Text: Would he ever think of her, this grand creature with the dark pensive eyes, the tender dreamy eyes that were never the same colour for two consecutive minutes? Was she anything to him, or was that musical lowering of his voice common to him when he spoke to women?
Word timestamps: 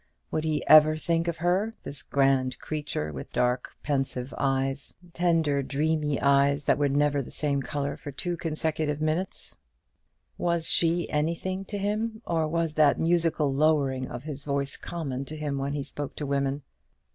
Would 0.31 0.45
he 0.45 0.65
ever 0.65 0.97
think 0.97 1.27
of 1.27 1.37
her, 1.37 1.75
this 1.83 2.01
grand 2.01 2.57
creature 2.57 3.13
with 3.13 3.29
the 3.29 3.35
dark 3.35 3.75
pensive 3.83 4.33
eyes, 4.35 4.95
the 4.99 5.11
tender 5.11 5.61
dreamy 5.61 6.19
eyes 6.19 6.63
that 6.63 6.79
were 6.79 6.89
never 6.89 7.21
the 7.21 7.29
same 7.29 7.61
colour 7.61 7.95
for 7.97 8.11
two 8.11 8.35
consecutive 8.35 8.99
minutes? 8.99 9.57
Was 10.39 10.67
she 10.67 11.07
anything 11.11 11.65
to 11.65 11.77
him, 11.77 12.23
or 12.25 12.47
was 12.47 12.73
that 12.73 12.99
musical 12.99 13.53
lowering 13.53 14.07
of 14.07 14.23
his 14.23 14.43
voice 14.43 14.75
common 14.75 15.23
to 15.25 15.35
him 15.37 15.59
when 15.59 15.73
he 15.73 15.83
spoke 15.83 16.15
to 16.15 16.25
women? 16.25 16.63